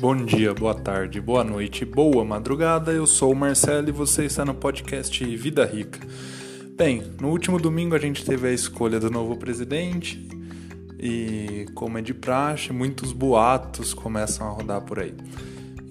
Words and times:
Bom 0.00 0.16
dia, 0.16 0.54
boa 0.54 0.74
tarde, 0.74 1.20
boa 1.20 1.44
noite, 1.44 1.84
boa 1.84 2.24
madrugada. 2.24 2.90
Eu 2.90 3.06
sou 3.06 3.32
o 3.32 3.36
Marcelo 3.36 3.90
e 3.90 3.92
você 3.92 4.24
está 4.24 4.46
no 4.46 4.54
podcast 4.54 5.22
Vida 5.36 5.62
Rica. 5.66 6.00
Bem, 6.74 7.02
no 7.20 7.28
último 7.28 7.60
domingo 7.60 7.94
a 7.94 7.98
gente 7.98 8.24
teve 8.24 8.48
a 8.48 8.50
escolha 8.50 8.98
do 8.98 9.10
novo 9.10 9.36
presidente 9.36 10.26
e, 10.98 11.66
como 11.74 11.98
é 11.98 12.00
de 12.00 12.14
praxe, 12.14 12.72
muitos 12.72 13.12
boatos 13.12 13.92
começam 13.92 14.46
a 14.46 14.50
rodar 14.50 14.80
por 14.80 15.00
aí. 15.00 15.12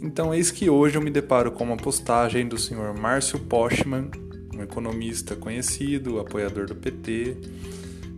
Então, 0.00 0.32
eis 0.32 0.50
que 0.50 0.70
hoje 0.70 0.96
eu 0.96 1.02
me 1.02 1.10
deparo 1.10 1.52
com 1.52 1.64
uma 1.64 1.76
postagem 1.76 2.48
do 2.48 2.56
senhor 2.56 2.98
Márcio 2.98 3.38
Postman, 3.38 4.10
um 4.54 4.62
economista 4.62 5.36
conhecido, 5.36 6.18
apoiador 6.18 6.66
do 6.66 6.74
PT, 6.74 7.36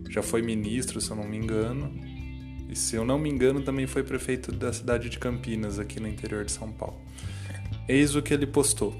já 0.09 0.23
foi 0.23 0.41
ministro, 0.41 1.01
se 1.01 1.11
eu 1.11 1.17
não 1.17 1.27
me 1.27 1.35
engano, 1.35 1.91
e 2.71 2.75
se 2.75 2.95
eu 2.95 3.03
não 3.03 3.19
me 3.19 3.29
engano, 3.29 3.61
também 3.61 3.85
foi 3.85 4.01
prefeito 4.01 4.49
da 4.49 4.71
cidade 4.71 5.09
de 5.09 5.19
Campinas, 5.19 5.77
aqui 5.77 5.99
no 5.99 6.07
interior 6.07 6.45
de 6.45 6.53
São 6.53 6.71
Paulo. 6.71 6.95
Eis 7.85 8.15
o 8.15 8.21
que 8.21 8.33
ele 8.33 8.47
postou. 8.47 8.95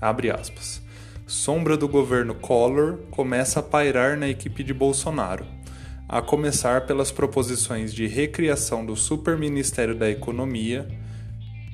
Abre 0.00 0.30
aspas. 0.30 0.80
Sombra 1.26 1.76
do 1.76 1.88
governo 1.88 2.36
Collor 2.36 2.98
começa 3.10 3.58
a 3.58 3.62
pairar 3.64 4.16
na 4.16 4.28
equipe 4.28 4.62
de 4.62 4.72
Bolsonaro, 4.72 5.44
a 6.08 6.22
começar 6.22 6.86
pelas 6.86 7.10
proposições 7.10 7.92
de 7.92 8.06
recriação 8.06 8.86
do 8.86 8.94
Superministério 8.94 9.96
da 9.96 10.08
Economia, 10.08 10.86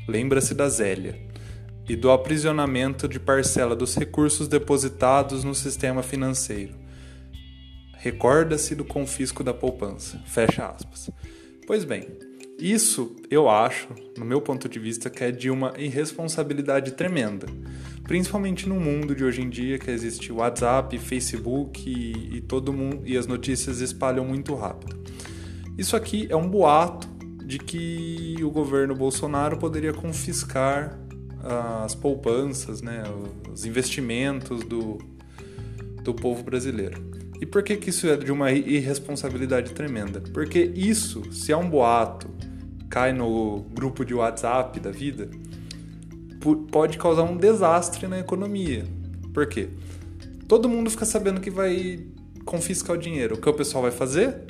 lembra-se 0.09 0.55
da 0.55 0.71
Zélia, 0.71 1.21
e 1.87 1.95
do 1.95 2.11
aprisionamento 2.11 3.07
de 3.07 3.21
parcela 3.21 3.77
dos 3.77 3.95
recursos 3.95 4.49
depositados 4.49 5.45
no 5.45 5.55
sistema 5.55 6.03
financeiro 6.03 6.86
Recorda-se 8.07 8.77
do 8.77 8.85
confisco 8.85 9.43
da 9.43 9.53
poupança. 9.53 10.23
Fecha 10.27 10.65
aspas. 10.65 11.11
Pois 11.67 11.83
bem, 11.83 12.07
isso 12.57 13.17
eu 13.29 13.51
acho, 13.51 13.89
no 14.17 14.25
meu 14.25 14.41
ponto 14.41 14.69
de 14.69 14.79
vista, 14.79 15.11
que 15.11 15.25
é 15.25 15.33
de 15.33 15.51
uma 15.51 15.73
irresponsabilidade 15.77 16.93
tremenda. 16.93 17.49
Principalmente 18.05 18.69
no 18.69 18.77
mundo 18.77 19.13
de 19.13 19.25
hoje 19.25 19.43
em 19.43 19.51
dia, 19.51 19.77
que 19.77 19.91
existe 19.91 20.31
WhatsApp, 20.31 20.97
Facebook 21.01 21.83
e, 21.91 22.37
e 22.37 22.41
todo 22.43 22.73
mundo 22.73 23.03
e 23.05 23.17
as 23.17 23.27
notícias 23.27 23.81
espalham 23.81 24.25
muito 24.25 24.55
rápido. 24.55 24.97
Isso 25.77 25.97
aqui 25.97 26.29
é 26.31 26.37
um 26.37 26.49
boato 26.49 27.09
de 27.45 27.59
que 27.59 28.37
o 28.41 28.53
governo 28.53 28.95
Bolsonaro 28.95 29.57
poderia 29.57 29.93
confiscar 29.93 30.97
as 31.83 31.97
poupanças, 31.97 32.81
né, 32.81 33.03
os 33.53 33.67
investimentos 33.67 34.63
do, 34.65 34.97
do 36.05 36.15
povo 36.15 36.45
brasileiro. 36.45 37.16
E 37.41 37.47
por 37.47 37.63
que, 37.63 37.77
que 37.77 37.91
isso 37.91 38.07
é 38.07 38.17
de 38.17 38.33
uma 38.33 38.51
irresponsabilidade 38.51 39.73
tremenda? 39.73 40.21
Porque 40.33 40.59
isso, 40.75 41.31
se 41.33 41.53
é 41.53 41.57
um 41.57 41.69
boato, 41.69 42.29
cai 42.89 43.13
no 43.13 43.61
grupo 43.75 44.05
de 44.05 44.15
WhatsApp 44.15 44.81
da 44.81 44.91
vida, 44.91 45.29
pode 46.71 46.97
causar 46.99 47.25
um 47.25 47.37
desastre 47.37 48.07
na 48.07 48.19
economia. 48.19 48.87
Por 49.35 49.47
quê? 49.47 49.69
Todo 50.49 50.69
mundo 50.69 50.91
fica 50.91 51.05
sabendo 51.05 51.41
que 51.41 51.51
vai 51.51 52.07
confiscar 52.45 52.97
o 52.97 52.99
dinheiro. 52.99 53.35
O 53.35 53.41
que 53.41 53.49
o 53.49 53.55
pessoal 53.55 53.83
vai 53.83 53.91
fazer? 53.91 54.45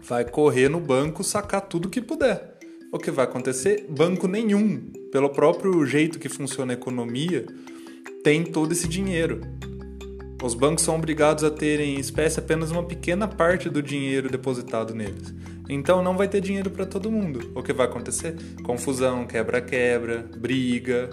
Vai 0.00 0.24
correr 0.24 0.68
no 0.68 0.80
banco 0.80 1.24
sacar 1.24 1.62
tudo 1.62 1.88
que 1.88 2.00
puder. 2.00 2.58
O 2.92 2.98
que 2.98 3.10
vai 3.10 3.24
acontecer? 3.24 3.86
Banco 3.88 4.28
nenhum, 4.28 4.78
pelo 5.10 5.30
próprio 5.30 5.84
jeito 5.84 6.18
que 6.18 6.28
funciona 6.28 6.72
a 6.72 6.74
economia, 6.74 7.44
tem 8.22 8.44
todo 8.44 8.72
esse 8.72 8.86
dinheiro. 8.86 9.40
Os 10.42 10.54
bancos 10.54 10.84
são 10.84 10.94
obrigados 10.94 11.42
a 11.42 11.50
terem 11.50 11.96
em 11.96 12.00
espécie 12.00 12.38
apenas 12.38 12.70
uma 12.70 12.84
pequena 12.84 13.26
parte 13.26 13.68
do 13.68 13.82
dinheiro 13.82 14.30
depositado 14.30 14.94
neles. 14.94 15.34
Então 15.68 16.00
não 16.00 16.16
vai 16.16 16.28
ter 16.28 16.40
dinheiro 16.40 16.70
para 16.70 16.86
todo 16.86 17.10
mundo. 17.10 17.50
O 17.56 17.62
que 17.62 17.72
vai 17.72 17.86
acontecer? 17.86 18.36
Confusão, 18.62 19.26
quebra-quebra, 19.26 20.24
briga, 20.36 21.10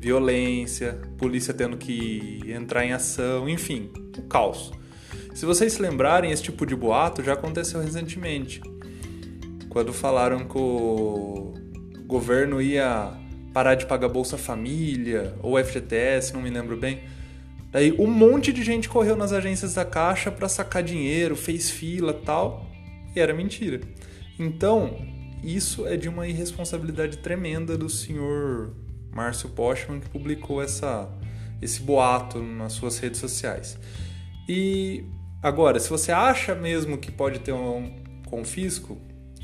violência, 0.00 1.00
polícia 1.16 1.54
tendo 1.54 1.76
que 1.76 2.42
entrar 2.48 2.84
em 2.84 2.92
ação, 2.92 3.48
enfim, 3.48 3.90
o 4.18 4.20
um 4.20 4.28
caos. 4.28 4.72
Se 5.34 5.46
vocês 5.46 5.72
se 5.72 5.80
lembrarem, 5.80 6.32
esse 6.32 6.42
tipo 6.42 6.66
de 6.66 6.74
boato 6.74 7.22
já 7.22 7.34
aconteceu 7.34 7.80
recentemente. 7.80 8.60
Quando 9.68 9.92
falaram 9.92 10.46
que 10.46 10.58
o 10.58 11.54
governo 12.06 12.60
ia 12.60 13.12
parar 13.52 13.76
de 13.76 13.86
pagar 13.86 14.08
Bolsa 14.08 14.36
Família 14.36 15.34
ou 15.40 15.62
FGTS, 15.62 16.34
não 16.34 16.42
me 16.42 16.50
lembro 16.50 16.76
bem 16.76 17.00
Daí 17.74 17.90
um 17.98 18.06
monte 18.06 18.52
de 18.52 18.62
gente 18.62 18.88
correu 18.88 19.16
nas 19.16 19.32
agências 19.32 19.74
da 19.74 19.84
Caixa 19.84 20.30
para 20.30 20.48
sacar 20.48 20.80
dinheiro, 20.80 21.34
fez 21.34 21.68
fila 21.68 22.14
tal, 22.14 22.64
e 23.16 23.18
era 23.18 23.34
mentira. 23.34 23.80
Então, 24.38 24.96
isso 25.42 25.84
é 25.84 25.96
de 25.96 26.08
uma 26.08 26.28
irresponsabilidade 26.28 27.18
tremenda 27.18 27.76
do 27.76 27.90
senhor 27.90 28.72
Márcio 29.10 29.48
Postman 29.48 29.98
que 29.98 30.08
publicou 30.08 30.62
essa, 30.62 31.12
esse 31.60 31.82
boato 31.82 32.38
nas 32.38 32.74
suas 32.74 32.96
redes 32.98 33.18
sociais. 33.18 33.76
E 34.48 35.04
agora, 35.42 35.80
se 35.80 35.90
você 35.90 36.12
acha 36.12 36.54
mesmo 36.54 36.96
que 36.96 37.10
pode 37.10 37.40
ter 37.40 37.52
um 37.52 37.90
confisco, 38.26 38.96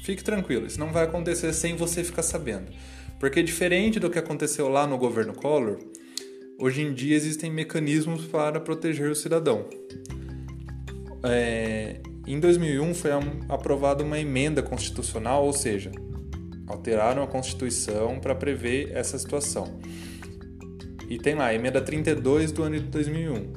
fique 0.05 0.23
tranquilo, 0.23 0.69
isso 0.69 0.79
não 0.79 0.93
vai 0.93 1.03
acontecer 1.03 1.53
sem 1.53 1.75
você 1.75 2.05
ficar 2.05 2.23
sabendo. 2.23 2.71
Porque 3.19 3.43
diferente 3.43 3.99
do 3.99 4.09
que 4.09 4.21
aconteceu 4.21 4.69
lá 4.69 4.87
no 4.87 4.97
governo 4.97 5.35
Collor, 5.35 5.79
hoje 6.61 6.83
em 6.83 6.93
dia 6.93 7.17
existem 7.17 7.51
mecanismos 7.51 8.27
para 8.27 8.61
proteger 8.61 9.11
o 9.11 9.15
cidadão. 9.15 9.65
É, 11.25 11.97
em 12.27 12.39
2001 12.39 12.95
foi 12.95 13.11
aprovada 13.49 14.05
uma 14.05 14.19
emenda 14.19 14.63
constitucional, 14.63 15.45
ou 15.45 15.53
seja, 15.55 15.91
alteraram 16.67 17.23
a 17.23 17.27
Constituição 17.27 18.21
para 18.21 18.35
prever 18.35 18.93
essa 18.93 19.19
situação. 19.19 19.81
E 21.09 21.19
tem 21.19 21.35
lá, 21.35 21.53
emenda 21.53 21.81
32 21.81 22.53
do 22.53 22.63
ano 22.63 22.79
de 22.79 22.87
2001. 22.87 23.53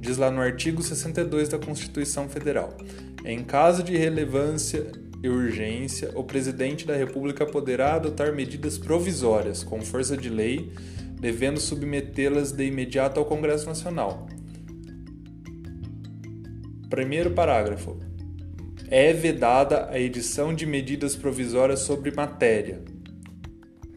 Diz 0.00 0.16
lá 0.16 0.30
no 0.30 0.40
artigo 0.40 0.82
62 0.82 1.48
da 1.48 1.58
Constituição 1.58 2.28
Federal: 2.28 2.76
em 3.24 3.42
caso 3.42 3.82
de 3.82 3.96
relevância 3.96 4.92
e 5.22 5.28
urgência, 5.28 6.10
o 6.14 6.22
presidente 6.22 6.86
da 6.86 6.94
República 6.94 7.44
poderá 7.44 7.94
adotar 7.94 8.32
medidas 8.32 8.78
provisórias 8.78 9.64
com 9.64 9.80
força 9.82 10.16
de 10.16 10.28
lei 10.28 10.70
devendo 11.20 11.60
submetê-las 11.60 12.52
de 12.52 12.64
imediato 12.64 13.18
ao 13.18 13.26
Congresso 13.26 13.66
Nacional. 13.66 14.26
Primeiro 16.90 17.30
parágrafo. 17.30 17.98
É 18.88 19.12
vedada 19.12 19.88
a 19.90 19.98
edição 19.98 20.54
de 20.54 20.66
medidas 20.66 21.16
provisórias 21.16 21.80
sobre 21.80 22.12
matéria. 22.12 22.82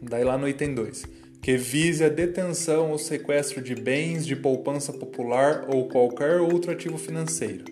Daí 0.02 0.24
lá 0.24 0.38
no 0.38 0.48
item 0.48 0.74
2. 0.74 1.04
Que 1.40 1.56
vise 1.56 2.04
a 2.04 2.08
detenção 2.08 2.90
ou 2.90 2.98
sequestro 2.98 3.62
de 3.62 3.74
bens 3.74 4.26
de 4.26 4.34
poupança 4.34 4.92
popular 4.92 5.66
ou 5.68 5.88
qualquer 5.88 6.40
outro 6.40 6.72
ativo 6.72 6.98
financeiro. 6.98 7.64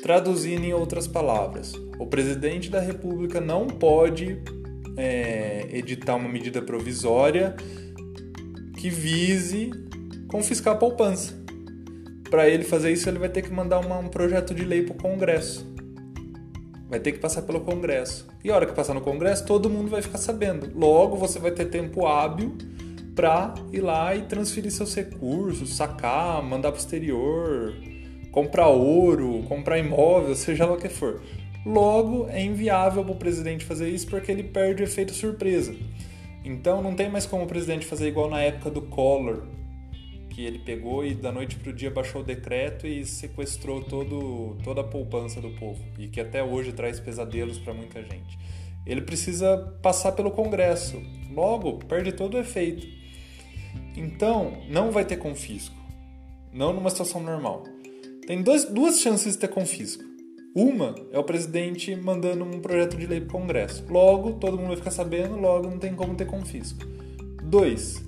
Traduzindo 0.00 0.64
em 0.64 0.72
outras 0.72 1.06
palavras, 1.06 1.74
o 1.98 2.06
presidente 2.06 2.70
da 2.70 2.80
República 2.80 3.40
não 3.40 3.66
pode 3.66 4.42
é, 4.96 5.68
editar 5.72 6.16
uma 6.16 6.28
medida 6.28 6.60
provisória 6.62 7.54
que 8.82 8.90
vise 8.90 9.70
confiscar 10.26 10.74
a 10.74 10.76
poupança. 10.76 11.32
Para 12.28 12.48
ele 12.48 12.64
fazer 12.64 12.90
isso, 12.90 13.08
ele 13.08 13.20
vai 13.20 13.28
ter 13.28 13.42
que 13.42 13.52
mandar 13.52 13.78
uma, 13.78 13.96
um 13.98 14.08
projeto 14.08 14.52
de 14.52 14.64
lei 14.64 14.82
para 14.82 14.96
o 14.96 14.98
Congresso. 14.98 15.64
Vai 16.90 16.98
ter 16.98 17.12
que 17.12 17.20
passar 17.20 17.42
pelo 17.42 17.60
Congresso. 17.60 18.26
E 18.42 18.50
a 18.50 18.56
hora 18.56 18.66
que 18.66 18.72
passar 18.72 18.92
no 18.92 19.00
Congresso, 19.00 19.46
todo 19.46 19.70
mundo 19.70 19.88
vai 19.88 20.02
ficar 20.02 20.18
sabendo. 20.18 20.68
Logo, 20.76 21.16
você 21.16 21.38
vai 21.38 21.52
ter 21.52 21.66
tempo 21.66 22.04
hábil 22.08 22.56
para 23.14 23.54
ir 23.72 23.82
lá 23.82 24.16
e 24.16 24.22
transferir 24.22 24.72
seus 24.72 24.92
recursos, 24.96 25.76
sacar, 25.76 26.42
mandar 26.42 26.72
para 26.72 26.78
o 26.78 26.80
exterior, 26.80 27.74
comprar 28.32 28.66
ouro, 28.66 29.44
comprar 29.46 29.78
imóvel, 29.78 30.34
seja 30.34 30.66
lá 30.66 30.72
o 30.72 30.76
que 30.76 30.88
for. 30.88 31.22
Logo, 31.64 32.26
é 32.30 32.42
inviável 32.42 33.04
para 33.04 33.12
o 33.12 33.16
presidente 33.16 33.64
fazer 33.64 33.88
isso 33.90 34.08
porque 34.08 34.32
ele 34.32 34.42
perde 34.42 34.82
o 34.82 34.84
efeito 34.84 35.12
surpresa. 35.12 35.72
Então 36.44 36.82
não 36.82 36.94
tem 36.94 37.08
mais 37.08 37.26
como 37.26 37.44
o 37.44 37.46
presidente 37.46 37.86
fazer 37.86 38.08
igual 38.08 38.28
na 38.28 38.40
época 38.40 38.70
do 38.70 38.82
Collor, 38.82 39.46
que 40.28 40.44
ele 40.44 40.58
pegou 40.58 41.04
e 41.04 41.14
da 41.14 41.30
noite 41.30 41.56
para 41.56 41.70
o 41.70 41.72
dia 41.72 41.90
baixou 41.90 42.22
o 42.22 42.24
decreto 42.24 42.86
e 42.86 43.04
sequestrou 43.04 43.82
todo, 43.82 44.56
toda 44.64 44.80
a 44.80 44.84
poupança 44.84 45.40
do 45.40 45.50
povo 45.50 45.82
e 45.98 46.08
que 46.08 46.20
até 46.20 46.42
hoje 46.42 46.72
traz 46.72 46.98
pesadelos 46.98 47.58
para 47.58 47.74
muita 47.74 48.02
gente. 48.02 48.38
Ele 48.84 49.02
precisa 49.02 49.56
passar 49.80 50.12
pelo 50.12 50.30
Congresso, 50.30 51.00
logo 51.32 51.78
perde 51.86 52.12
todo 52.12 52.34
o 52.34 52.40
efeito. 52.40 52.86
Então 53.96 54.62
não 54.68 54.90
vai 54.90 55.04
ter 55.04 55.16
confisco, 55.16 55.76
não 56.52 56.72
numa 56.72 56.90
situação 56.90 57.22
normal. 57.22 57.64
Tem 58.26 58.42
dois, 58.42 58.64
duas 58.64 59.00
chances 59.00 59.34
de 59.34 59.38
ter 59.38 59.48
confisco. 59.48 60.11
Uma 60.54 60.94
é 61.10 61.18
o 61.18 61.24
presidente 61.24 61.96
mandando 61.96 62.44
um 62.44 62.60
projeto 62.60 62.98
de 62.98 63.06
lei 63.06 63.22
para 63.22 63.36
o 63.36 63.40
Congresso. 63.40 63.84
Logo, 63.88 64.32
todo 64.32 64.58
mundo 64.58 64.68
vai 64.68 64.76
ficar 64.76 64.90
sabendo, 64.90 65.36
logo 65.36 65.70
não 65.70 65.78
tem 65.78 65.94
como 65.94 66.14
ter 66.14 66.26
confisco. 66.26 66.80
Dois, 67.42 68.02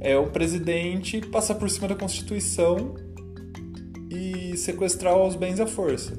é 0.00 0.16
o 0.16 0.30
presidente 0.30 1.20
passar 1.20 1.56
por 1.56 1.68
cima 1.68 1.88
da 1.88 1.96
Constituição 1.96 2.94
e 4.08 4.56
sequestrar 4.56 5.16
os 5.16 5.34
bens 5.34 5.58
à 5.58 5.66
força. 5.66 6.16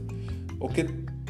O 0.60 0.68
que 0.68 0.83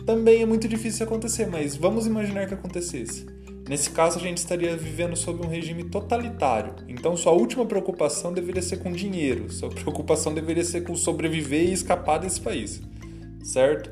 também 0.04 0.42
é 0.42 0.46
muito 0.48 0.68
difícil 0.68 1.06
acontecer, 1.06 1.46
mas 1.46 1.76
vamos 1.76 2.08
imaginar 2.08 2.48
que 2.48 2.56
acontecesse. 2.56 3.28
Nesse 3.70 3.92
caso, 3.92 4.18
a 4.18 4.22
gente 4.22 4.40
estaria 4.40 4.76
vivendo 4.76 5.16
sob 5.16 5.46
um 5.46 5.50
regime 5.50 5.84
totalitário. 5.84 6.76
Então, 6.88 7.16
sua 7.16 7.34
última 7.34 7.68
preocupação 7.68 8.34
deveria 8.34 8.64
ser 8.64 8.78
com 8.78 8.92
dinheiro, 8.92 9.52
sua 9.52 9.70
preocupação 9.70 10.34
deveria 10.34 10.64
ser 10.64 10.82
com 10.82 10.96
sobreviver 10.96 11.70
e 11.70 11.74
escapar 11.74 12.18
desse 12.18 12.42
país, 12.42 12.82
certo? 13.44 13.92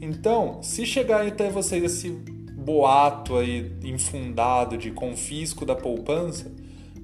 Então, 0.00 0.62
se 0.62 0.86
chegar 0.86 1.26
até 1.26 1.50
vocês 1.50 1.82
esse 1.82 2.10
boato 2.10 3.36
aí 3.36 3.72
infundado 3.82 4.76
de 4.76 4.90
confisco 4.90 5.64
da 5.64 5.74
poupança, 5.74 6.52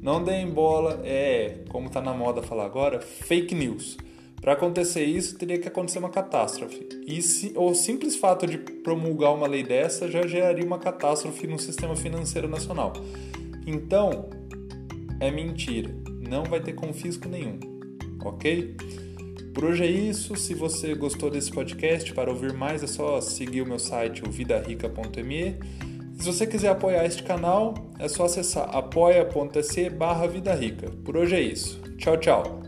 não 0.03 0.23
deem 0.23 0.51
bola, 0.51 1.01
é, 1.03 1.61
como 1.71 1.89
tá 1.89 2.01
na 2.01 2.13
moda 2.13 2.43
falar 2.43 2.67
agora, 2.67 3.01
fake 3.01 3.55
news. 3.55 3.97
Para 4.45 4.53
acontecer 4.53 5.05
isso, 5.05 5.39
teria 5.39 5.59
que 5.59 5.67
acontecer 5.67 5.99
uma 5.99 6.11
catástrofe. 6.11 6.87
E 7.07 7.23
se, 7.23 7.55
o 7.57 7.73
simples 7.75 8.15
fato 8.15 8.47
de 8.47 8.59
promulgar 8.59 9.33
uma 9.35 9.47
lei 9.47 9.63
dessa 9.63 10.07
já 10.11 10.27
geraria 10.27 10.67
uma 10.67 10.79
catástrofe 10.79 11.47
no 11.47 11.59
sistema 11.59 11.97
financeiro 11.97 12.47
nacional. 12.47 12.93
Então, 13.67 14.29
é 15.19 15.31
mentira. 15.31 15.91
Não 16.29 16.45
vai 16.45 16.61
ter 16.61 16.75
confisco 16.75 17.27
nenhum. 17.27 17.59
Ok? 18.23 18.77
Por 19.55 19.67
hoje 19.67 19.85
é 19.85 19.91
isso. 19.91 20.35
Se 20.35 20.53
você 20.53 20.95
gostou 20.95 21.31
desse 21.31 21.51
podcast, 21.51 22.13
para 22.13 22.29
ouvir 22.29 22.53
mais 22.53 22.83
é 22.83 22.89
só 22.89 23.21
seguir 23.21 23.63
o 23.63 23.67
meu 23.67 23.79
site, 23.79 24.25
o 24.27 24.31
vidarica.me. 24.31 25.57
Se 26.19 26.27
você 26.27 26.47
quiser 26.47 26.71
apoiar 26.71 27.05
este 27.07 27.23
canal, 27.23 27.75
é 27.99 28.09
só 28.09 28.25
acessar 28.25 28.69
apoia.se 28.75 29.91
barra 29.91 30.27
Vida 30.27 30.53
Rica. 30.55 30.91
Por 31.05 31.17
hoje 31.17 31.37
é 31.37 31.41
isso. 31.41 31.81
Tchau, 31.99 32.17
tchau. 32.17 32.63